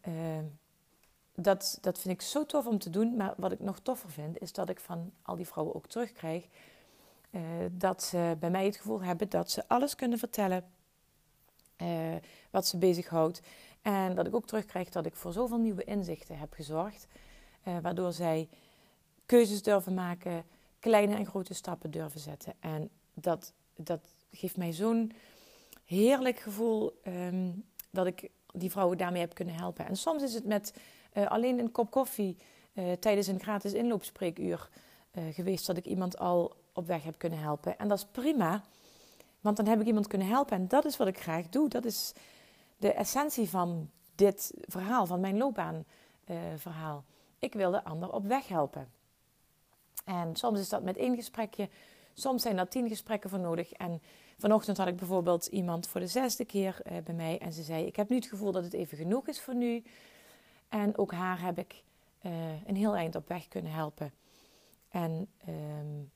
[1.35, 3.17] dat, dat vind ik zo tof om te doen.
[3.17, 6.49] Maar wat ik nog toffer vind, is dat ik van al die vrouwen ook terugkrijg.
[7.71, 10.65] Dat ze bij mij het gevoel hebben dat ze alles kunnen vertellen
[12.51, 13.41] wat ze bezighoudt.
[13.83, 17.07] En dat ik ook terugkrijg dat ik voor zoveel nieuwe inzichten heb gezorgd.
[17.69, 18.49] Uh, waardoor zij
[19.27, 20.45] keuzes durven maken,
[20.79, 22.55] kleine en grote stappen durven zetten.
[22.61, 25.13] En dat, dat geeft mij zo'n
[25.85, 29.87] heerlijk gevoel um, dat ik die vrouwen daarmee heb kunnen helpen.
[29.87, 30.75] En soms is het met
[31.15, 32.37] uh, alleen een kop koffie
[32.73, 34.69] uh, tijdens een gratis inloopspreekuur
[35.13, 37.79] uh, geweest dat ik iemand al op weg heb kunnen helpen.
[37.79, 38.65] En dat is prima,
[39.41, 40.57] want dan heb ik iemand kunnen helpen.
[40.57, 41.69] En dat is wat ik graag doe.
[41.69, 42.13] Dat is
[42.83, 47.05] de essentie van dit verhaal, van mijn loopbaanverhaal.
[47.39, 48.89] ik wil de ander op weg helpen.
[50.05, 51.69] En soms is dat met één gesprekje,
[52.15, 53.73] soms zijn er tien gesprekken voor nodig.
[53.73, 54.03] En
[54.39, 57.97] vanochtend had ik bijvoorbeeld iemand voor de zesde keer bij mij en ze zei: Ik
[57.97, 59.83] heb nu het gevoel dat het even genoeg is voor nu.
[60.69, 61.83] En ook haar heb ik
[62.23, 62.33] uh,
[62.67, 64.13] een heel eind op weg kunnen helpen.
[64.89, 66.11] En um,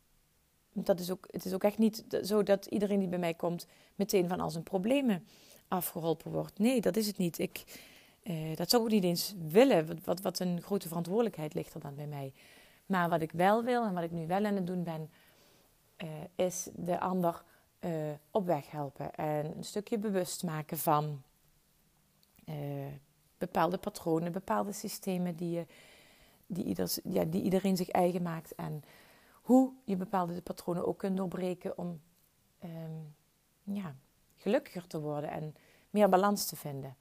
[0.72, 3.66] dat is ook, het is ook echt niet zo dat iedereen die bij mij komt
[3.94, 5.26] meteen van al zijn problemen
[5.68, 6.58] afgeholpen wordt.
[6.58, 7.38] Nee, dat is het niet.
[7.38, 7.64] Ik,
[8.22, 10.00] uh, dat zou ik niet eens willen.
[10.04, 12.32] Wat, wat een grote verantwoordelijkheid ligt er dan bij mij.
[12.86, 15.10] Maar wat ik wel wil en wat ik nu wel aan het doen ben,
[16.04, 17.44] uh, is de ander
[18.30, 19.14] op weg helpen.
[19.14, 21.22] En een stukje bewust maken van
[23.38, 25.66] bepaalde patronen, bepaalde systemen die, je,
[26.46, 28.54] die, ieders, ja, die iedereen zich eigen maakt.
[28.54, 28.82] En
[29.42, 32.00] hoe je bepaalde patronen ook kunt doorbreken om
[32.64, 33.14] um,
[33.62, 33.94] ja,
[34.46, 35.54] gelukkiger te worden en
[35.90, 36.96] meer balans te vinden.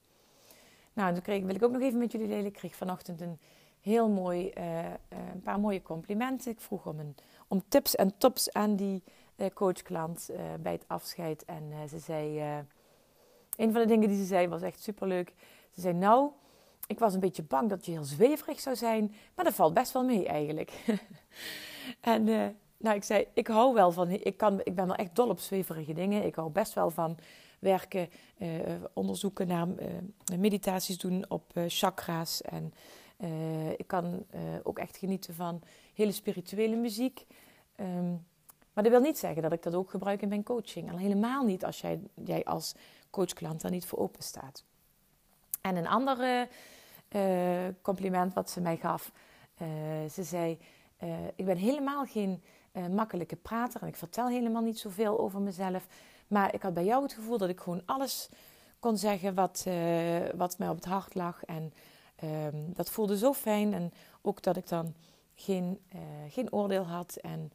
[0.94, 2.46] Nou, toen kreeg, wil ik ook nog even met jullie delen.
[2.46, 3.40] Ik kreeg vanochtend een
[3.82, 6.52] heel mooi, uh, een paar mooie complimenten.
[6.52, 7.16] Ik vroeg om, een,
[7.48, 9.04] om tips en tops aan die
[9.36, 10.30] uh, coachklant
[10.60, 11.46] bij het afscheid.
[11.46, 12.40] En ze zei,
[13.56, 15.34] een van de dingen die ze zei was echt superleuk.
[15.74, 16.30] Ze zei, nou,
[16.88, 19.92] ik was een beetje bang dat je heel zweverig zou zijn, maar dat valt best
[19.92, 20.72] wel mee eigenlijk.
[22.02, 22.56] en
[22.86, 25.40] nou, ik zei, ik hou wel van, ik, kan, ik ben wel echt dol op
[25.40, 26.26] zweverige dingen.
[26.26, 27.18] Ik hou best wel van
[27.60, 28.50] werken, uh,
[28.94, 32.42] onderzoeken naar uh, meditaties doen op chakra's.
[32.42, 32.74] En
[33.78, 34.26] ik kan
[34.64, 35.62] ook echt genieten van
[35.94, 37.26] hele spirituele muziek.
[37.80, 38.26] Um,
[38.74, 40.92] maar dat wil niet zeggen dat ik dat ook gebruik in mijn coaching.
[40.92, 42.76] Al helemaal niet als jij, jij als
[43.10, 44.64] coachklant daar niet voor open staat.
[45.62, 46.48] En een ander
[47.16, 49.12] uh, compliment wat ze mij gaf.
[50.12, 50.58] Ze zei:
[51.36, 52.42] Ik ben helemaal geen
[52.92, 55.88] makkelijke prater en ik vertel helemaal niet zoveel over mezelf.
[56.28, 58.30] Maar ik had bij jou het gevoel dat ik gewoon alles
[58.80, 59.66] kon zeggen wat,
[60.36, 61.44] wat mij op het hart lag.
[61.44, 61.74] En
[62.16, 63.74] ehm, dat voelde zo fijn.
[63.74, 64.94] En ook dat ik dan
[65.36, 65.80] geen,
[66.30, 67.16] geen oordeel had.
[67.16, 67.52] En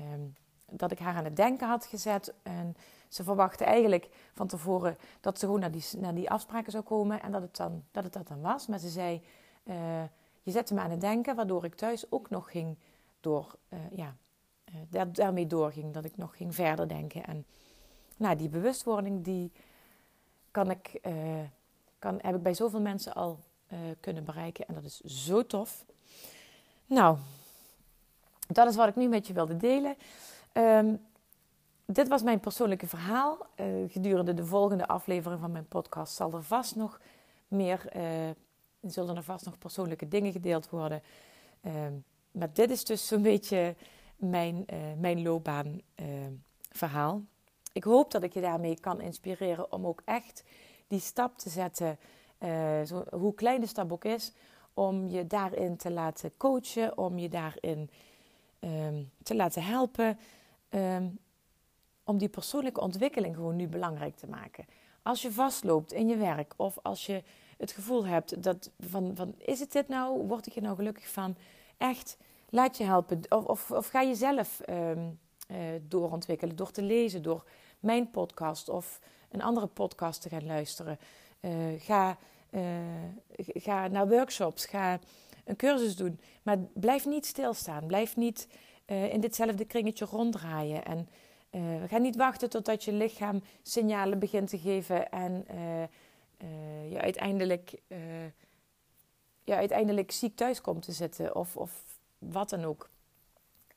[0.00, 0.34] um,
[0.70, 2.34] dat ik haar aan het denken had gezet.
[2.42, 2.76] En
[3.08, 7.22] ze verwachtte eigenlijk van tevoren dat ze gewoon naar die, naar die afspraken zou komen
[7.22, 8.66] en dat het, dan, dat het dat dan was.
[8.66, 9.22] Maar ze zei,
[9.64, 10.02] uh,
[10.42, 12.76] je zette me aan het denken, waardoor ik thuis ook nog ging
[13.20, 14.12] door, uh, ja, uh,
[14.88, 15.94] daar, daarmee doorging.
[15.94, 17.24] Dat ik nog ging verder denken.
[17.24, 17.44] En
[18.16, 19.52] nou, die bewustwording, die
[20.50, 21.00] kan ik,
[21.98, 23.38] kan, heb ik bij zoveel mensen al
[24.00, 24.66] kunnen bereiken.
[24.66, 25.84] En dat is zo tof.
[26.86, 27.16] Nou,
[28.46, 29.96] dat is wat ik nu met je wilde delen.
[30.52, 31.00] Um,
[31.84, 33.46] dit was mijn persoonlijke verhaal.
[33.88, 37.00] Gedurende de volgende aflevering van mijn podcast zal er vast nog
[37.48, 37.92] meer,
[38.80, 41.02] zullen er vast nog persoonlijke dingen gedeeld worden.
[41.62, 41.72] Uh,
[42.30, 43.74] maar dit is dus zo'n beetje
[44.20, 47.22] mijn, eh, mijn loopbaanverhaal.
[47.72, 50.44] ik hoop dat ik je daarmee kan inspireren om ook echt
[50.86, 51.98] die stap te zetten,
[52.86, 54.32] zo, hoe klein de stap ook is,
[54.74, 57.90] om je daarin te laten coachen, om je daarin
[58.58, 60.18] ehm, te laten helpen.
[60.70, 61.18] Um,
[62.10, 64.64] om die persoonlijke ontwikkeling gewoon nu belangrijk te maken.
[65.02, 67.22] Als je vastloopt in je werk of als je
[67.58, 70.26] het gevoel hebt dat van, van is het dit nou?
[70.26, 71.36] Word ik er nou gelukkig van?
[71.76, 72.16] Echt,
[72.50, 73.20] laat je helpen.
[73.28, 75.18] Of, of, of ga je zelf um,
[75.82, 77.44] doorontwikkelen door te lezen, door
[77.80, 80.98] mijn podcast of een andere podcast te gaan luisteren.
[81.40, 82.16] Uh, ga,
[82.50, 82.62] uh,
[83.36, 84.98] ga naar workshops, ga
[85.44, 86.20] een cursus doen.
[86.42, 87.86] Maar blijf niet stilstaan.
[87.86, 88.48] Blijf niet
[89.10, 90.84] in ditzelfde kringetje ronddraaien.
[90.84, 91.08] En
[91.88, 95.46] ga niet wachten totdat je lichaam signalen begint te geven en
[96.88, 97.82] je, uiteindelijk,
[99.44, 101.89] je uiteindelijk ziek thuis komt te zitten of, of
[102.20, 102.88] wat dan ook.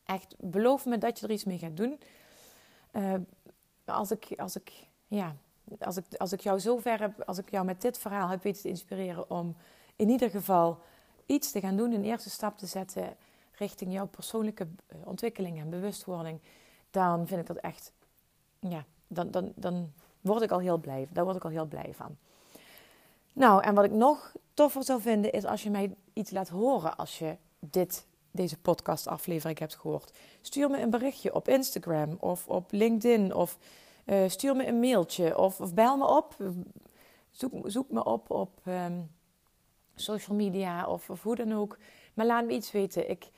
[0.04, 2.00] Echt, beloof me dat je er iets mee gaat doen.
[3.86, 4.72] als, ik, als, ik,
[5.08, 5.36] ja,
[5.80, 8.62] als, ik, als ik jou zover heb, als ik jou met dit verhaal heb weten
[8.62, 9.56] te inspireren om
[9.96, 10.80] in ieder geval
[11.26, 13.16] iets te gaan doen, een eerste stap te zetten
[13.52, 14.68] richting jouw persoonlijke
[15.04, 16.40] ontwikkeling en bewustwording
[16.94, 17.92] dan vind ik dat echt,
[18.60, 21.94] ja, dan, dan, dan word ik al heel blij, daar word ik al heel blij
[21.94, 22.18] van.
[23.34, 26.98] Nou, en wat ik nog toffer zou vinden is als je mij iets laat horen
[26.98, 30.12] als je dit, deze podcastaflevering hebt gehoord.
[30.42, 33.58] Stuur me een berichtje op Instagram of op LinkedIn of
[34.06, 36.36] uh, stuur me een mailtje of, of, bel me op.
[37.32, 39.12] Zoek, zoek me op op um,
[39.96, 41.78] social media of, hoe dan ook.
[42.14, 43.10] Maar laat me iets weten.
[43.10, 43.30] Ik,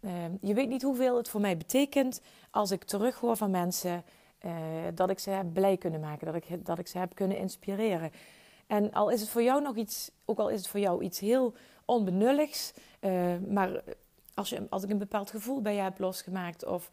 [0.00, 4.04] uh, je weet niet hoeveel het voor mij betekent als ik terughoor van mensen
[4.44, 4.52] uh,
[4.94, 8.12] dat ik ze heb blij kunnen maken, dat ik, dat ik ze heb kunnen inspireren.
[8.66, 11.18] En al is het voor jou nog iets, ook al is het voor jou iets
[11.18, 13.82] heel onbenulligs, uh, maar
[14.34, 16.90] als, je, als ik een bepaald gevoel bij je heb losgemaakt of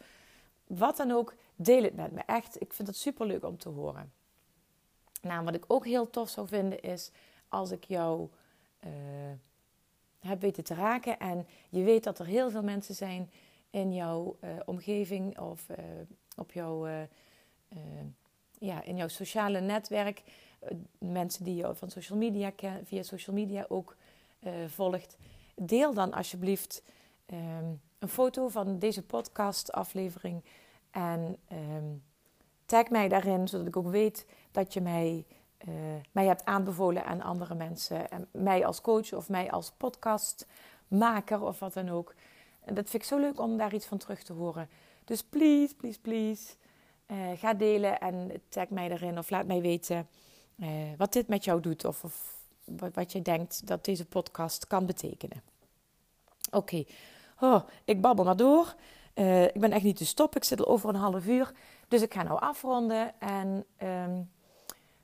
[0.67, 2.21] wat dan ook, deel het met me.
[2.25, 4.11] Echt, ik vind het super leuk om te horen.
[5.21, 7.11] Nou, wat ik ook heel tof zou vinden is
[7.47, 8.29] als ik jou
[8.85, 8.91] uh,
[10.19, 13.31] heb weten te raken en je weet dat er heel veel mensen zijn
[13.69, 15.77] in jouw uh, omgeving of uh,
[16.35, 16.87] op jouw,
[18.59, 20.23] ja, in jouw sociale netwerk.
[20.97, 23.95] mensen die je van social media via social media ook
[24.67, 25.17] volgt.
[25.55, 26.83] Deel dan alsjeblieft
[27.31, 30.43] um, een foto van deze podcast-aflevering.
[30.91, 32.03] En um,
[32.65, 35.25] tag mij daarin, zodat ik ook weet dat je mij,
[35.67, 35.75] uh,
[36.11, 38.11] mij hebt aanbevolen aan andere mensen.
[38.11, 42.15] En mij als coach of mij als podcastmaker of wat dan ook.
[42.59, 44.69] En dat vind ik zo leuk om daar iets van terug te horen.
[45.05, 46.53] Dus please, please, please.
[47.07, 50.07] Uh, ga delen en tag mij erin of laat mij weten
[50.55, 51.85] uh, wat dit met jou doet.
[51.85, 55.41] Of, of wat, wat je denkt dat deze podcast kan betekenen.
[56.51, 56.83] Oké.
[57.39, 58.75] Oh, ik babbel maar door.
[59.15, 60.41] Uh, ik ben echt niet te stoppen.
[60.41, 61.51] Ik zit al over een half uur.
[61.87, 63.19] Dus ik ga nou afronden.
[63.19, 64.29] En um,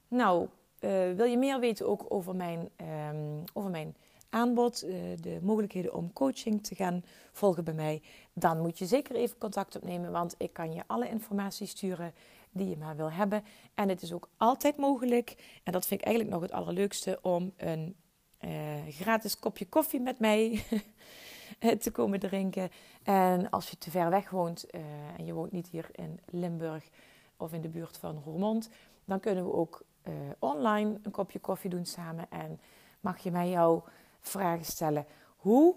[0.07, 0.47] nou,
[0.79, 2.69] uh, wil je meer weten ook over mijn,
[3.09, 3.95] um, over mijn
[4.29, 8.01] aanbod, uh, de mogelijkheden om coaching te gaan volgen bij mij,
[8.33, 12.13] dan moet je zeker even contact opnemen, want ik kan je alle informatie sturen
[12.51, 13.43] die je maar wil hebben.
[13.73, 17.53] En het is ook altijd mogelijk, en dat vind ik eigenlijk nog het allerleukste, om
[17.57, 17.95] een
[18.89, 20.63] gratis kopje koffie met mij
[21.79, 22.69] te komen drinken.
[23.03, 24.81] En als je te ver weg woont uh,
[25.17, 26.89] en je woont niet hier in Limburg
[27.37, 28.69] of in de buurt van Roermond,
[29.05, 32.25] dan kunnen we ook uh, online een kopje koffie doen samen.
[32.29, 32.59] En
[32.99, 33.83] mag je mij jouw
[34.19, 35.05] vragen stellen.
[35.35, 35.75] Hoe,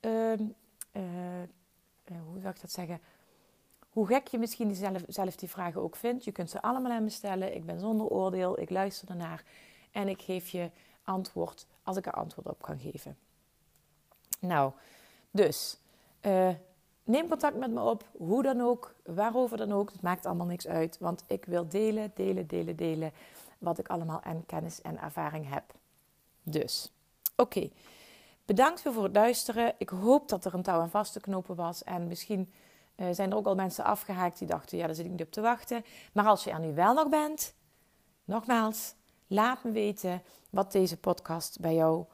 [0.00, 0.32] uh,
[2.06, 3.00] hoe zou dat zeggen?
[3.88, 6.24] Hoe gek je misschien zelf, zelf die vragen ook vindt.
[6.24, 7.54] Je kunt ze allemaal aan me stellen.
[7.54, 8.60] Ik ben zonder oordeel.
[8.60, 9.44] Ik luister ernaar.
[9.90, 10.70] En ik geef je
[11.02, 13.16] antwoord als ik er antwoord op kan geven.
[14.40, 14.72] Nou,
[15.30, 15.78] dus
[16.22, 16.48] uh,
[17.04, 19.92] neem contact met me op, hoe dan ook, waarover dan ook.
[19.92, 23.12] Het maakt allemaal niks uit, want ik wil delen, delen, delen, delen
[23.58, 25.64] wat ik allemaal aan kennis en ervaring heb.
[26.42, 26.92] Dus,
[27.36, 27.70] oké.
[28.44, 29.74] Bedankt voor het luisteren.
[29.78, 31.84] Ik hoop dat er een touw aan vast te knopen was.
[31.84, 32.52] En misschien
[32.96, 35.32] uh, zijn er ook al mensen afgehaakt die dachten: ja, daar zit ik niet op
[35.32, 35.84] te wachten.
[36.12, 37.54] Maar als je er nu wel nog bent,
[38.24, 38.94] nogmaals,
[39.26, 42.04] laat me weten wat deze podcast bij jou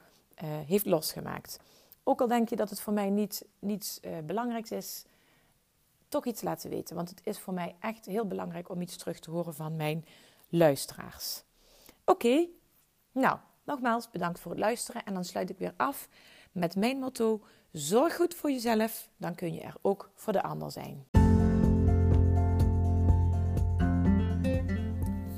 [0.42, 1.60] uh, heeft losgemaakt.
[2.04, 5.04] Ook al denk je dat het voor mij niet, niets uh, belangrijks is,
[6.08, 6.96] toch iets laten weten.
[6.96, 10.04] Want het is voor mij echt heel belangrijk om iets terug te horen van mijn
[10.48, 11.42] luisteraars.
[12.04, 12.46] Oké,
[13.12, 15.04] nou, nogmaals bedankt voor het luisteren.
[15.04, 16.08] En dan sluit ik weer af
[16.52, 17.40] met mijn motto:
[17.72, 21.06] zorg goed voor jezelf, dan kun je er ook voor de ander zijn.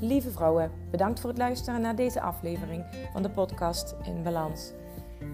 [0.01, 4.71] Lieve vrouwen, bedankt voor het luisteren naar deze aflevering van de podcast In Balans.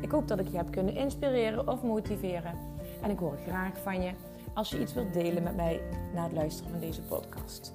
[0.02, 2.54] Ik hoop dat ik je heb kunnen inspireren of motiveren.
[3.02, 4.12] En ik hoor graag van je
[4.54, 5.82] als je iets wilt delen met mij
[6.14, 7.74] na het luisteren van deze podcast.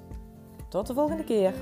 [0.69, 1.55] Tot de volgende keer.